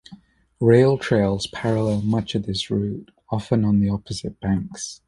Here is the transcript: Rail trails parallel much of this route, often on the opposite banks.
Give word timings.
Rail 0.59 0.97
trails 0.97 1.45
parallel 1.45 2.01
much 2.01 2.33
of 2.33 2.47
this 2.47 2.71
route, 2.71 3.11
often 3.29 3.63
on 3.63 3.81
the 3.81 3.89
opposite 3.89 4.39
banks. 4.39 4.99